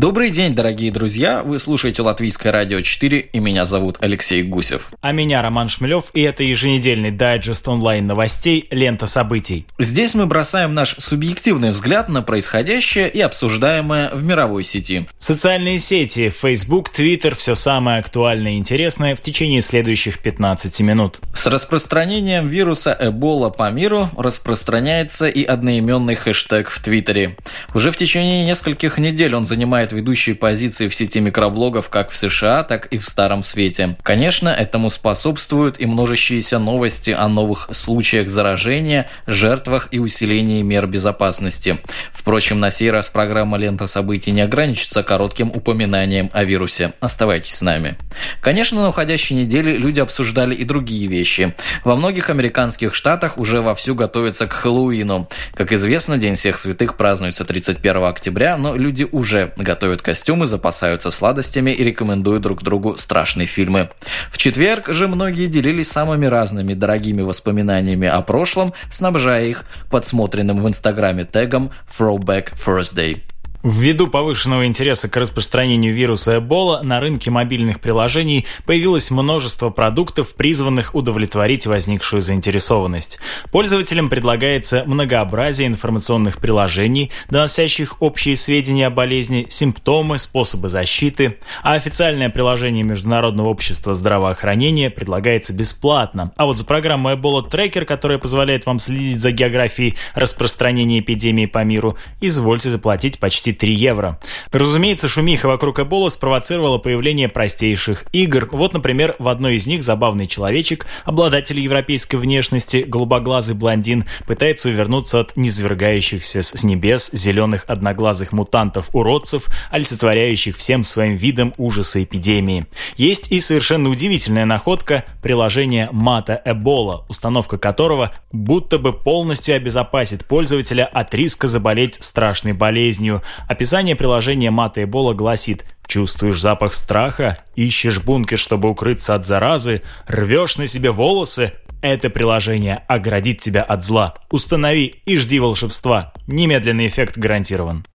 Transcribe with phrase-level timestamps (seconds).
[0.00, 1.42] Добрый день, дорогие друзья!
[1.42, 4.88] Вы слушаете Латвийское радио 4, и меня зовут Алексей Гусев.
[5.02, 9.66] А меня Роман Шмелев, и это еженедельный дайджест онлайн новостей «Лента событий».
[9.78, 15.06] Здесь мы бросаем наш субъективный взгляд на происходящее и обсуждаемое в мировой сети.
[15.18, 21.20] Социальные сети, Facebook, Twitter– все самое актуальное и интересное в течение следующих 15 минут.
[21.34, 27.36] С распространением вируса Эбола по миру распространяется и одноименный хэштег в Твиттере.
[27.74, 32.16] Уже в течение нескольких недель он занимает занимает ведущие позиции в сети микроблогов как в
[32.16, 33.96] США, так и в Старом Свете.
[34.02, 41.78] Конечно, этому способствуют и множащиеся новости о новых случаях заражения, жертвах и усилении мер безопасности.
[42.12, 46.92] Впрочем, на сей раз программа «Лента событий» не ограничится коротким упоминанием о вирусе.
[47.00, 47.96] Оставайтесь с нами.
[48.40, 51.54] Конечно, на уходящей неделе люди обсуждали и другие вещи.
[51.84, 55.28] Во многих американских штатах уже вовсю готовятся к Хэллоуину.
[55.54, 61.70] Как известно, День всех святых празднуется 31 октября, но люди уже готовят костюмы, запасаются сладостями
[61.70, 63.88] и рекомендуют друг другу страшные фильмы.
[64.30, 70.68] В четверг же многие делились самыми разными дорогими воспоминаниями о прошлом, снабжая их подсмотренным в
[70.68, 73.22] Инстаграме тегом Throwback Thursday.
[73.62, 80.94] Ввиду повышенного интереса к распространению вируса Эбола на рынке мобильных приложений появилось множество продуктов, призванных
[80.94, 83.18] удовлетворить возникшую заинтересованность.
[83.52, 92.30] Пользователям предлагается многообразие информационных приложений, доносящих общие сведения о болезни, симптомы, способы защиты, а официальное
[92.30, 96.32] приложение Международного общества здравоохранения предлагается бесплатно.
[96.36, 101.62] А вот за программу Ebola Tracker, которая позволяет вам следить за географией распространения эпидемии по
[101.62, 104.18] миру, извольте заплатить почти 23 евро.
[104.52, 108.48] Разумеется, шумиха вокруг Эбола спровоцировала появление простейших игр.
[108.52, 115.20] Вот, например, в одной из них забавный человечек, обладатель европейской внешности, голубоглазый блондин, пытается увернуться
[115.20, 122.66] от низвергающихся с небес зеленых одноглазых мутантов-уродцев, олицетворяющих всем своим видом ужаса эпидемии.
[122.96, 130.84] Есть и совершенно удивительная находка– приложение Мата Эбола, установка которого будто бы полностью обезопасит пользователя
[130.84, 137.38] от риска заболеть страшной болезнью, Описание приложения Мата Эбола гласит Чувствуешь запах страха?
[137.56, 139.82] Ищешь бункер, чтобы укрыться от заразы?
[140.06, 141.52] Рвешь на себе волосы?
[141.82, 144.14] Это приложение оградит тебя от зла.
[144.30, 146.12] Установи и жди волшебства.
[146.28, 147.86] Немедленный эффект гарантирован.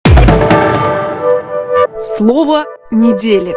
[1.98, 3.54] Слово недели.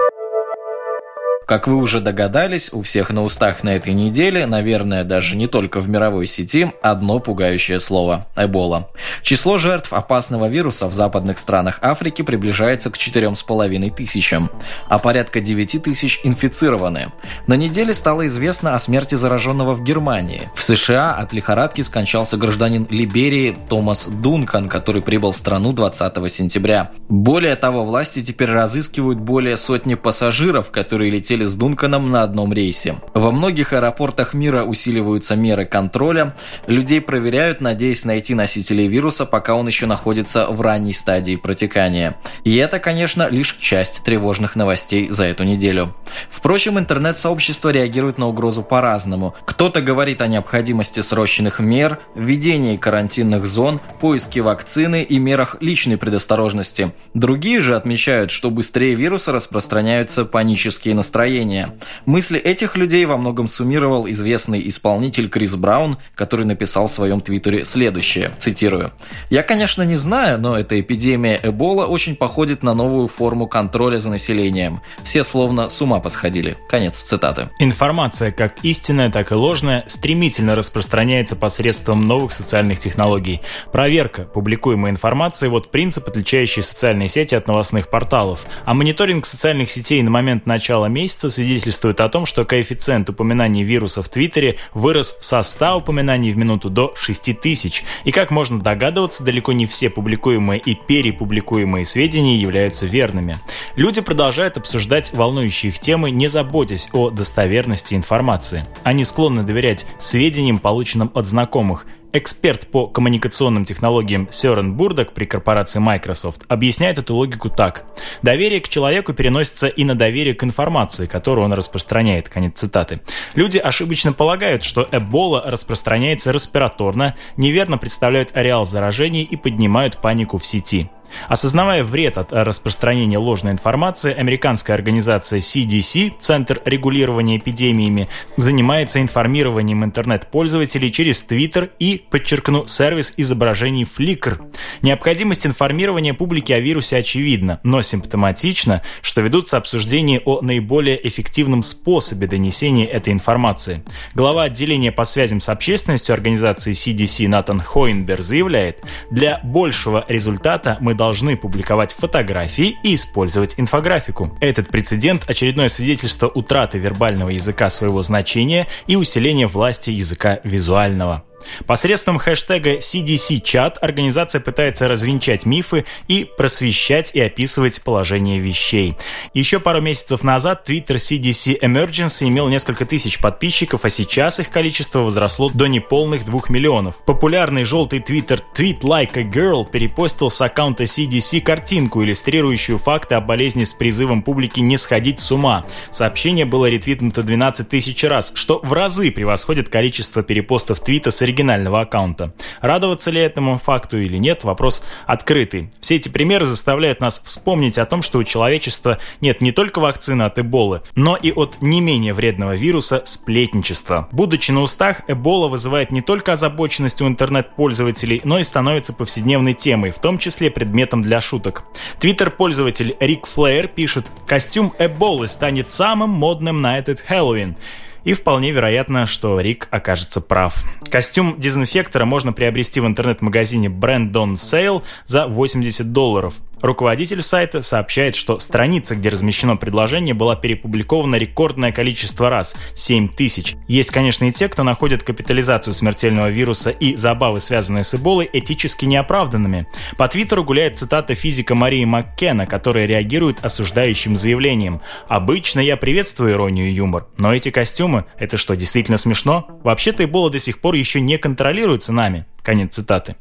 [1.49, 5.79] Как вы уже догадались, у всех на устах на этой неделе, наверное, даже не только
[5.79, 8.87] в мировой сети, одно пугающее слово– Эбола.
[9.23, 14.51] Число жертв опасного вируса в западных странах Африки приближается к 4,5 тысячам,
[14.89, 17.11] а порядка 9 тысяч инфицированы.
[17.47, 20.51] На неделе стало известно о смерти зараженного в Германии.
[20.53, 26.91] В США от лихорадки скончался гражданин Либерии Томас Дункан, который прибыл в страну 20 сентября.
[27.09, 32.53] Более того, власти теперь разыскивают более сотни пассажиров, которые летели летели с Дунканом на одном
[32.53, 32.95] рейсе.
[33.13, 36.35] Во многих аэропортах мира усиливаются меры контроля.
[36.67, 42.15] Людей проверяют, надеясь найти носителей вируса, пока он еще находится в ранней стадии протекания.
[42.43, 45.93] И это, конечно, лишь часть тревожных новостей за эту неделю.
[46.29, 49.35] Впрочем, интернет-сообщество реагирует на угрозу по-разному.
[49.45, 56.91] Кто-то говорит о необходимости срочных мер, введении карантинных зон, поиске вакцины и мерах личной предосторожности.
[57.13, 61.75] Другие же отмечают, что быстрее вируса распространяются панические настроения настроения.
[62.05, 67.65] Мысли этих людей во многом суммировал известный исполнитель Крис Браун, который написал в своем твиттере
[67.65, 68.91] следующее, цитирую.
[69.29, 74.09] «Я, конечно, не знаю, но эта эпидемия Эбола очень походит на новую форму контроля за
[74.09, 74.81] населением.
[75.03, 76.57] Все словно с ума посходили».
[76.69, 77.49] Конец цитаты.
[77.59, 83.41] Информация, как истинная, так и ложная, стремительно распространяется посредством новых социальных технологий.
[83.71, 88.45] Проверка публикуемой информации– вот принцип, отличающий социальные сети от новостных порталов.
[88.65, 93.63] А мониторинг социальных сетей на момент начала месяца месяца свидетельствует о том, что коэффициент упоминаний
[93.63, 97.83] вируса в Твиттере вырос со 100 упоминаний в минуту до 6000.
[98.05, 103.37] И как можно догадываться, далеко не все публикуемые и перепубликуемые сведения являются верными.
[103.75, 108.65] Люди продолжают обсуждать волнующие их темы, не заботясь о достоверности информации.
[108.83, 115.77] Они склонны доверять сведениям, полученным от знакомых, Эксперт по коммуникационным технологиям Сёрен Бурдок при корпорации
[115.77, 117.85] Microsoft объясняет эту логику так.
[118.23, 122.27] Доверие к человеку переносится и на доверие к информации, которую он распространяет.
[122.27, 123.01] Конец цитаты.
[123.35, 130.45] Люди ошибочно полагают, что Эбола распространяется респираторно, неверно представляют ареал заражения и поднимают панику в
[130.47, 130.89] сети.
[131.27, 140.91] Осознавая вред от распространения ложной информации, американская организация CDC, Центр регулирования эпидемиями, занимается информированием интернет-пользователей
[140.91, 144.41] через Twitter и, подчеркну, сервис изображений Flickr.
[144.81, 152.27] Необходимость информирования публики о вирусе очевидна, но симптоматично, что ведутся обсуждения о наиболее эффективном способе
[152.27, 153.83] донесения этой информации.
[154.15, 160.93] Глава отделения по связям с общественностью организации CDC Натан Хойнбер заявляет, для большего результата мы
[160.99, 164.37] должны публиковать фотографии и использовать инфографику.
[164.41, 171.23] Этот прецедент– очередное свидетельство утраты вербального языка своего значения и усиления власти языка визуального.
[171.65, 178.95] Посредством хэштега CDC-чат организация пытается развенчать мифы и просвещать и описывать положение вещей.
[179.33, 184.99] Еще пару месяцев назад Twitter CDC Emergency имел несколько тысяч подписчиков, а сейчас их количество
[184.99, 187.03] возросло до неполных двух миллионов.
[187.05, 193.21] Популярный желтый Twitter Tweet Like a Girl перепостил с аккаунта CDC картинку, иллюстрирующую факты о
[193.21, 195.65] болезни с призывом публики не сходить с ума.
[195.91, 201.81] Сообщение было ретвитнуто 12 тысяч раз, что в разы превосходит количество перепостов твита с оригинального
[201.81, 202.33] аккаунта.
[202.61, 205.71] Радоваться ли этому факту или нет, вопрос открытый.
[205.79, 210.23] Все эти примеры заставляют нас вспомнить о том, что у человечества нет не только вакцины
[210.23, 214.07] от эболы, но и от не менее вредного вируса сплетничества.
[214.11, 219.91] Будучи на устах, эбола вызывает не только озабоченность у интернет-пользователей, но и становится повседневной темой,
[219.91, 221.63] в том числе предметом для шуток.
[221.99, 227.55] Твиттер-пользователь Рик Флэйр пишет «Костюм эболы станет самым модным на этот Хэллоуин».
[228.03, 230.63] И вполне вероятно, что Рик окажется прав.
[230.89, 236.35] Костюм дезинфектора можно приобрести в интернет-магазине Brandon Sale за 80 долларов.
[236.61, 243.55] Руководитель сайта сообщает, что страница, где размещено предложение, была перепубликована рекордное количество раз– 7 тысяч.
[243.67, 248.85] Есть, конечно, и те, кто находит капитализацию смертельного вируса и забавы, связанные с эболой, этически
[248.85, 249.67] неоправданными.
[249.97, 254.81] По твиттеру гуляет цитата физика Марии Маккена, которая реагирует осуждающим заявлением.
[255.07, 259.47] «Обычно я приветствую иронию и юмор, но эти костюмы– это что, действительно смешно?
[259.63, 262.25] Вообще-то эбола до сих пор еще не контролируется нами».
[262.43, 263.15] Конец цитаты.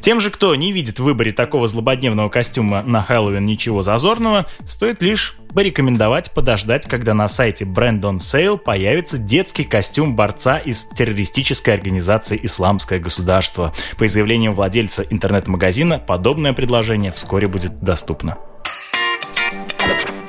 [0.00, 5.02] Тем же, кто не видит в выборе такого злободневного костюма на Хэллоуин ничего зазорного, стоит
[5.02, 12.40] лишь порекомендовать подождать, когда на сайте Brandon Sale появится детский костюм борца из террористической организации
[12.42, 13.74] «Исламское государство».
[13.98, 18.38] По заявлениям владельца интернет-магазина, подобное предложение вскоре будет доступно.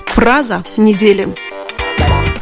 [0.08, 1.28] Фраза недели.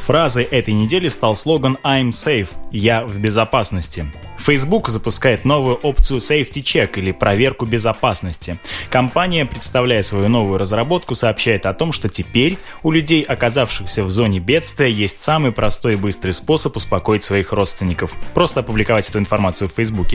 [0.05, 4.11] Фразой этой недели стал слоган «I'm safe»– «Я в безопасности».
[4.49, 8.57] Facebook запускает новую опцию Safety Check или проверку безопасности.
[8.89, 14.39] Компания, представляя свою новую разработку, сообщает о том, что теперь у людей, оказавшихся в зоне
[14.39, 18.15] бедствия, есть самый простой и быстрый способ успокоить своих родственников.
[18.33, 20.07] Просто опубликовать эту информацию в Facebook.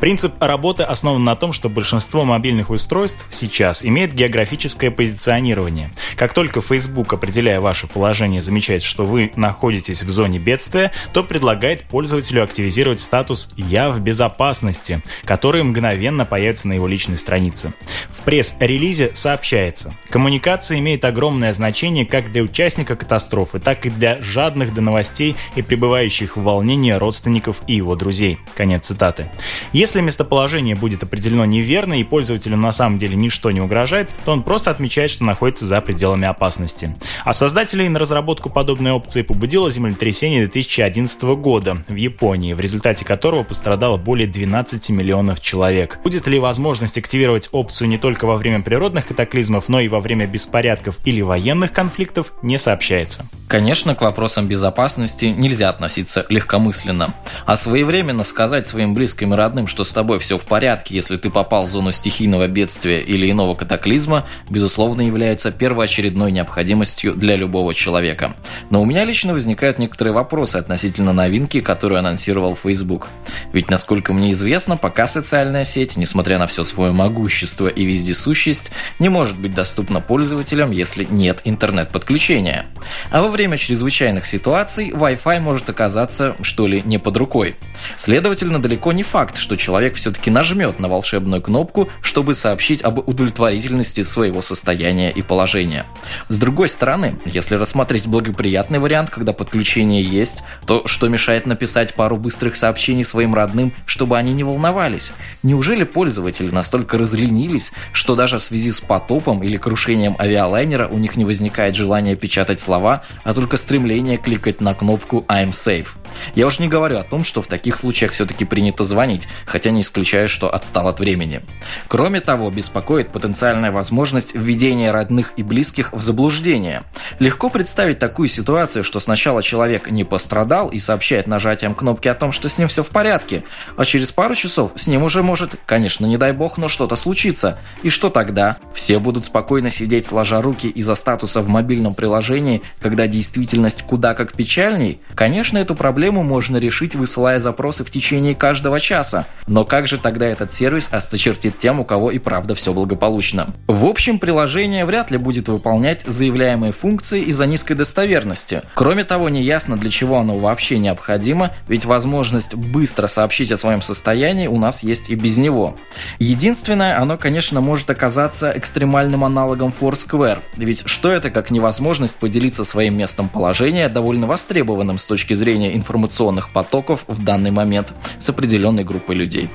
[0.00, 5.90] Принцип работы основан на том, что большинство мобильных устройств сейчас имеет географическое позиционирование.
[6.16, 11.84] Как только Facebook, определяя ваше положение, замечает, что вы находитесь в зоне бедствия, то предлагает
[11.84, 17.72] пользователю активизировать статус «Я в безопасности», который мгновенно появится на его личной странице.
[18.08, 24.74] В пресс-релизе сообщается, коммуникация имеет огромное значение как для участника катастрофы, так и для жадных
[24.74, 28.38] до новостей и пребывающих в волнении родственников и его друзей.
[28.56, 29.30] Конец цитаты.
[29.72, 34.42] Если местоположение будет определено неверно и пользователю на самом деле ничто не угрожает, то он
[34.42, 36.96] просто отмечает, что находится за пределами опасности.
[37.24, 43.42] А создателей на разработку подобной опции побудило землетрясение 2011 года в Японии, в результате которого
[43.68, 45.98] пострадало более 12 миллионов человек.
[46.02, 50.26] Будет ли возможность активировать опцию не только во время природных катаклизмов, но и во время
[50.26, 53.26] беспорядков или военных конфликтов, не сообщается.
[53.46, 57.14] Конечно, к вопросам безопасности нельзя относиться легкомысленно.
[57.44, 61.28] А своевременно сказать своим близким и родным, что с тобой все в порядке, если ты
[61.28, 68.34] попал в зону стихийного бедствия или иного катаклизма, безусловно, является первоочередной необходимостью для любого человека.
[68.70, 73.08] Но у меня лично возникают некоторые вопросы относительно новинки, которую анонсировал Facebook.
[73.52, 79.08] Ведь, насколько мне известно, пока социальная сеть, несмотря на все свое могущество и вездесущесть, не
[79.08, 82.66] может быть доступна пользователям, если нет интернет-подключения.
[83.10, 87.56] А во время чрезвычайных ситуаций Wi-Fi может оказаться, что ли, не под рукой.
[87.96, 94.02] Следовательно, далеко не факт, что человек все-таки нажмет на волшебную кнопку, чтобы сообщить об удовлетворительности
[94.02, 95.86] своего состояния и положения.
[96.28, 102.16] С другой стороны, если рассмотреть благоприятный вариант, когда подключение есть, то что мешает написать пару
[102.16, 105.12] быстрых сообщений своим родным, чтобы они не волновались?
[105.42, 111.16] Неужели пользователи настолько разленились, что даже в связи с потопом или крушением авиалайнера у них
[111.16, 115.88] не возникает желания печатать слова, а только стремление кликать на кнопку «I'm safe»?
[116.34, 119.82] Я уж не говорю о том, что в таких случаях все-таки принято звонить, хотя не
[119.82, 121.40] исключаю, что отстал от времени.
[121.86, 126.82] Кроме того, беспокоит потенциальная возможность введения родных и близких в заблуждение.
[127.18, 132.30] Легко представить такую ситуацию, что сначала человек не пострадал и сообщает нажатием кнопки о том,
[132.30, 133.42] что с ним все в порядке,
[133.76, 137.58] а через пару часов с ним уже может, конечно, не дай бог, но что-то случиться.
[137.82, 138.58] И что тогда?
[138.72, 144.34] Все будут спокойно сидеть сложа руки из-за статуса в мобильном приложении, когда действительность куда как
[144.34, 145.00] печальней?
[145.16, 149.26] Конечно, эту проблему можно решить, высылая запросы в течение каждого часа.
[149.48, 153.52] Но как же тогда этот сервис осточертит тем, у кого и правда все благополучно?
[153.66, 158.62] В общем, приложение вряд ли будет выполнять заявляемые функции из-за низкой достоверности.
[158.74, 164.46] Кроме того, неясно, для чего оно вообще необходимо, ведь возможность быстро сообщить о своем состоянии
[164.46, 165.76] у нас есть и без него.
[166.18, 172.96] Единственное, оно, конечно, может оказаться экстремальным аналогом Foursquare, ведь что это как невозможность поделиться своим
[172.96, 179.14] местом положения, довольно востребованным с точки зрения информационных потоков в данный момент с определенной группой
[179.14, 179.48] людей.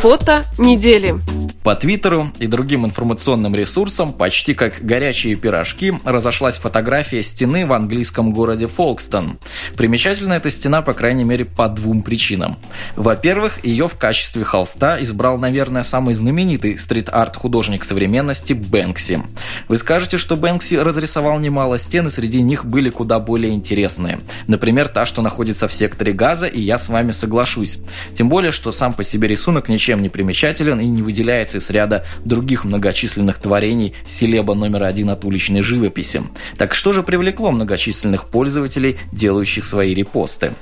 [0.00, 1.14] Фото недели.
[1.62, 8.32] По Твиттеру и другим информационным ресурсам почти как горячие пирожки разошлась фотография стены в английском
[8.32, 9.38] городе Фолкстон.
[9.76, 12.56] Примечательна эта стена, по крайней мере, по двум причинам.
[12.96, 19.22] Во-первых, ее в качестве холста избрал, наверное, самый знаменитый стрит-арт художник современности Бэнкси.
[19.68, 24.20] Вы скажете, что Бэнкси разрисовал немало стен, и среди них были куда более интересные.
[24.46, 27.80] Например, та, что находится в секторе газа, и я с вами соглашусь.
[28.14, 32.04] Тем более, что сам по себе рисунок ничем не примечателен и не выделяется из ряда
[32.24, 36.22] других многочисленных творений селеба номер один от уличной живописи.
[36.56, 40.52] Так что же привлекло многочисленных пользователей, делающих свои репосты?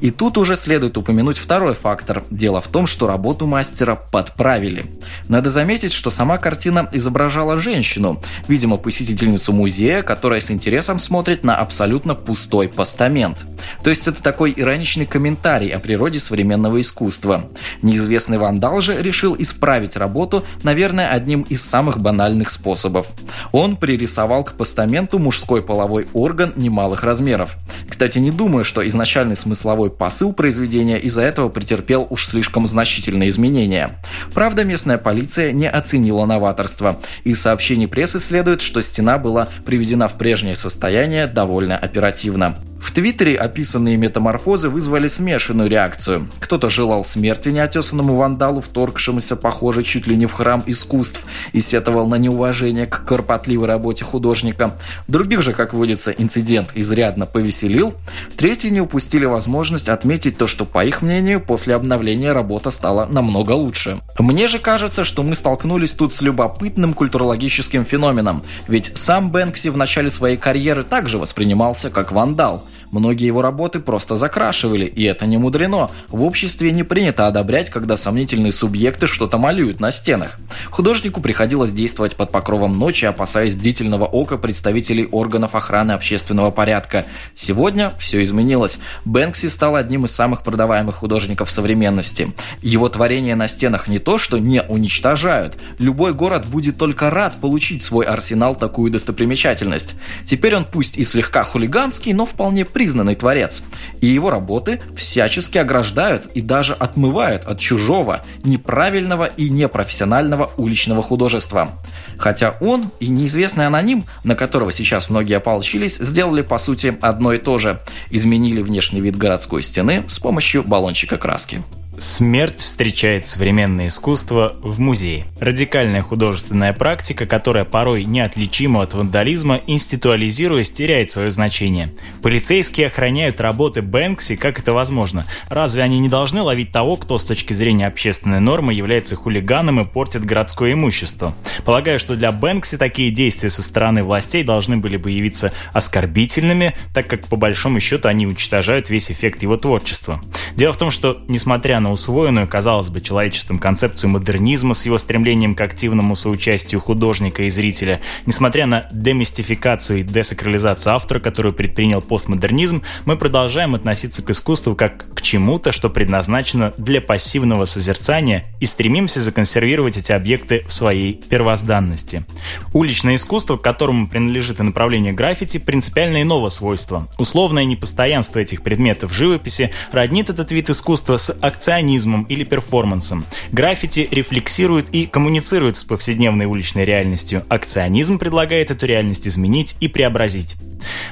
[0.00, 2.22] И тут уже следует упомянуть второй фактор.
[2.30, 4.84] Дело в том, что работу мастера подправили.
[5.28, 11.56] Надо заметить, что сама картина изображала женщину, видимо, посетительницу музея, которая с интересом смотрит на
[11.56, 13.46] абсолютно пустой постамент.
[13.82, 17.48] То есть это такой ироничный комментарий о природе современного искусства.
[17.82, 23.12] Неизвестный вандал же решил исправить работу, наверное, одним из самых банальных способов.
[23.52, 27.56] Он пририсовал к постаменту мужской половой орган немалых размеров.
[27.88, 33.90] Кстати, не думаю, что изначальный смысловой посыл произведения из-за этого претерпел уж слишком значительные изменения.
[34.34, 36.98] Правда, местная полиция не оценила новаторство.
[37.24, 42.56] Из сообщений прессы следует, что стена была приведена в прежнее состояние довольно оперативно.
[42.86, 46.28] В Твиттере описанные метаморфозы вызвали смешанную реакцию.
[46.38, 52.08] Кто-то желал смерти неотесанному вандалу, вторгшемуся, похоже, чуть ли не в храм искусств, и сетовал
[52.08, 54.76] на неуважение к кропотливой работе художника.
[55.08, 57.92] Других же, как водится, инцидент изрядно повеселил.
[58.36, 63.50] Третьи не упустили возможность отметить то, что, по их мнению, после обновления работа стала намного
[63.50, 63.98] лучше.
[64.16, 69.76] Мне же кажется, что мы столкнулись тут с любопытным культурологическим феноменом, ведь сам Бэнкси в
[69.76, 72.64] начале своей карьеры также воспринимался как вандал–
[72.98, 75.90] Многие его работы просто закрашивали, и это не мудрено.
[76.08, 80.38] В обществе не принято одобрять, когда сомнительные субъекты что-то малюют на стенах.
[80.70, 87.04] Художнику приходилось действовать под покровом ночи, опасаясь бдительного ока представителей органов охраны общественного порядка.
[87.34, 88.78] Сегодня все изменилось.
[89.04, 92.32] Бэнкси стал одним из самых продаваемых художников современности.
[92.62, 95.58] Его творения на стенах не то, что не уничтожают.
[95.78, 99.96] Любой город будет только рад получить свой арсенал такую достопримечательность.
[100.26, 103.64] Теперь он пусть и слегка хулиганский, но вполне признанный творец.
[104.00, 111.72] И его работы всячески ограждают и даже отмывают от чужого, неправильного и непрофессионального уличного художества.
[112.16, 117.38] Хотя он и неизвестный аноним, на которого сейчас многие ополчились, сделали по сути одно и
[117.38, 117.80] то же.
[118.10, 121.64] Изменили внешний вид городской стены с помощью баллончика краски.
[121.98, 125.24] Смерть встречает современное искусство в музее.
[125.40, 131.94] Радикальная художественная практика, которая порой неотличима от вандализма, институализируясь, теряет свое значение.
[132.20, 135.24] Полицейские охраняют работы Бэнкси, как это возможно?
[135.48, 139.84] Разве они не должны ловить того, кто с точки зрения общественной нормы является хулиганом и
[139.84, 141.34] портит городское имущество?
[141.64, 147.06] Полагаю, что для Бэнкси такие действия со стороны властей должны были бы явиться оскорбительными, так
[147.06, 150.20] как по большому счету они уничтожают весь эффект его творчества.
[150.56, 154.98] Дело в том, что, несмотря на на усвоенную, казалось бы, человечеством концепцию модернизма с его
[154.98, 162.02] стремлением к активному соучастию художника и зрителя, несмотря на демистификацию и десакрализацию автора, которую предпринял
[162.02, 168.66] постмодернизм, мы продолжаем относиться к искусству как к чему-то, что предназначено для пассивного созерцания и
[168.66, 172.24] стремимся законсервировать эти объекты в своей первозданности.
[172.72, 177.06] Уличное искусство, к которому принадлежит и направление граффити, принципиально иного свойства.
[177.16, 183.24] Условное непостоянство этих предметов в живописи роднит этот вид искусства с акцентом эксбиционизмом или перформансом.
[183.52, 187.42] Граффити рефлексирует и коммуницирует с повседневной уличной реальностью.
[187.48, 190.56] Акционизм предлагает эту реальность изменить и преобразить.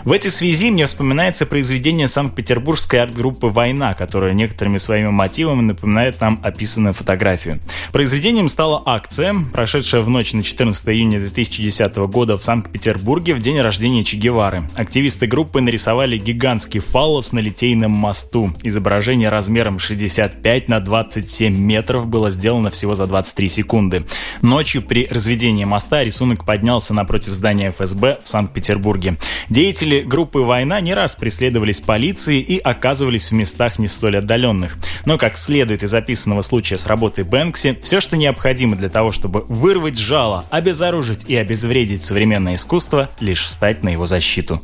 [0.04, 6.40] В этой связи мне вспоминается произведение санкт-петербургской арт-группы «Война», которая некоторыми своими мотивами напоминает нам
[6.42, 7.58] описанную фотографию.
[7.92, 13.60] Произведением стала акция, прошедшая в ночь на 14 июня 2010 года в Санкт-Петербурге в день
[13.60, 14.68] рождения Че Гевары.
[14.76, 18.52] Активисты группы нарисовали гигантский фаллос на Литейном мосту.
[18.62, 24.04] Изображение размером 65 на 27 метров было сделано всего за 23 секунды.
[24.42, 29.16] Ночью при разведении моста рисунок поднялся напротив здания ФСБ в Санкт-Петербурге.
[29.48, 34.76] Деятели группы «Война» не раз преследовались полицией и оказывались в местах не столь отдаленных.
[35.04, 39.44] Но, как следует из описанного случая с работой Бэнкси, все, что необходимо для того, чтобы
[39.48, 44.60] вырвать жало, обезоружить и обезвредить современное искусство, лишь встать на его защиту.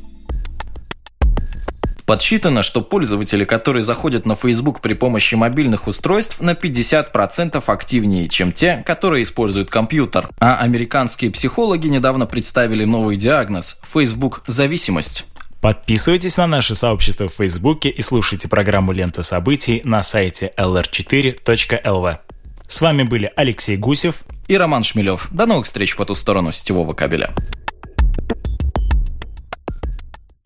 [2.10, 8.50] Подсчитано, что пользователи, которые заходят на Facebook при помощи мобильных устройств, на 50% активнее, чем
[8.50, 10.28] те, которые используют компьютер.
[10.40, 15.24] А американские психологи недавно представили новый диагноз– Facebook-зависимость.
[15.60, 22.18] Подписывайтесь на наше сообщество в Фейсбуке и слушайте программу «Лента событий» на сайте lr4.lv.
[22.66, 25.28] С вами были Алексей Гусев и Роман Шмелев.
[25.30, 27.32] До новых встреч по ту сторону сетевого кабеля.